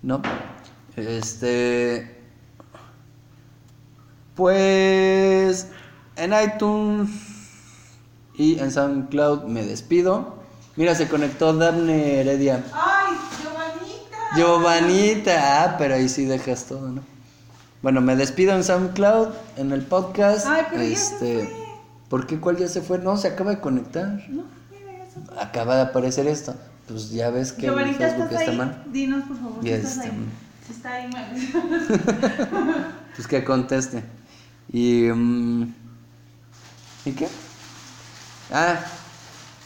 ¿No? 0.00 0.22
Este. 0.96 2.22
Pues. 4.34 5.66
En 6.16 6.32
iTunes 6.32 7.10
y 8.34 8.58
en 8.58 8.70
SoundCloud 8.70 9.44
me 9.44 9.66
despido. 9.66 10.40
Mira, 10.76 10.94
se 10.94 11.08
conectó 11.08 11.52
Daphne 11.52 12.20
Heredia. 12.20 12.64
¡Ay, 14.32 14.38
Giovanita! 14.40 15.64
Ah, 15.64 15.76
pero 15.78 15.94
ahí 15.94 16.08
sí 16.08 16.24
dejas 16.24 16.64
todo, 16.66 16.88
¿no? 16.88 17.02
Bueno, 17.82 18.00
me 18.00 18.14
despido 18.16 18.52
en 18.54 18.62
SoundCloud, 18.62 19.28
en 19.56 19.72
el 19.72 19.82
podcast. 19.82 20.46
Ay, 20.46 20.64
pero 20.70 20.82
ya 20.82 20.88
se 20.88 20.92
este, 21.14 21.34
fue. 21.46 21.56
¿Por 22.08 22.26
qué? 22.26 22.38
¿Cuál 22.38 22.56
ya 22.58 22.68
se 22.68 22.82
fue? 22.82 22.98
No, 22.98 23.16
se 23.16 23.28
acaba 23.28 23.50
de 23.52 23.60
conectar. 23.60 24.06
No, 24.28 24.44
mira, 24.70 24.98
ya 24.98 25.10
se 25.12 25.20
fue. 25.20 25.42
Acaba 25.42 25.76
de 25.76 25.82
aparecer 25.82 26.26
esto. 26.26 26.54
Pues 26.88 27.10
ya 27.10 27.30
ves 27.30 27.52
que 27.52 27.62
Giovanita, 27.62 27.98
Facebook 27.98 28.24
¿estás 28.24 28.40
está 28.40 28.50
ahí? 28.50 28.58
mal. 28.58 28.82
Dinos, 28.92 29.24
por 29.26 29.36
favor, 29.38 29.58
Y 29.64 29.68
si 29.68 29.72
estás 29.74 29.98
ahí. 29.98 30.10
Si 30.66 30.72
está 30.72 30.92
ahí, 30.92 31.08
me 31.08 32.84
Pues 33.16 33.26
que 33.28 33.44
conteste. 33.44 34.02
Y. 34.72 35.04
mm, 35.04 35.74
¿Y 37.06 37.12
qué? 37.12 37.28
Ah, 38.52 38.80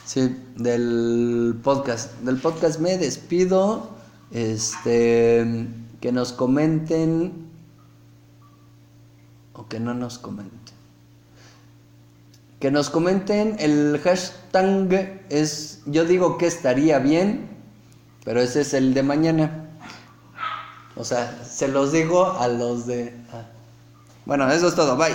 sí, 0.04 0.36
del 0.56 1.58
podcast. 1.64 2.12
Del 2.20 2.36
podcast 2.36 2.78
me 2.78 2.96
despido. 2.98 3.93
Este. 4.34 5.66
Que 6.00 6.12
nos 6.12 6.32
comenten. 6.32 7.48
O 9.54 9.66
que 9.68 9.80
no 9.80 9.94
nos 9.94 10.18
comenten. 10.18 10.74
Que 12.60 12.70
nos 12.70 12.90
comenten. 12.90 13.56
El 13.58 13.98
hashtag 14.02 15.22
es. 15.30 15.82
Yo 15.86 16.04
digo 16.04 16.36
que 16.36 16.46
estaría 16.46 16.98
bien. 16.98 17.48
Pero 18.24 18.40
ese 18.40 18.62
es 18.62 18.74
el 18.74 18.92
de 18.92 19.02
mañana. 19.02 19.68
O 20.96 21.04
sea, 21.04 21.42
se 21.44 21.68
los 21.68 21.92
digo 21.92 22.26
a 22.26 22.48
los 22.48 22.86
de. 22.86 23.14
Bueno, 24.26 24.50
eso 24.50 24.68
es 24.68 24.74
todo. 24.74 24.96
Bye. 24.96 25.12